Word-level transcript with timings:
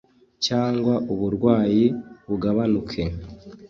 cyangwa 0.45 0.93
uburwayi 1.13 1.83
bugabanuke 2.27 3.03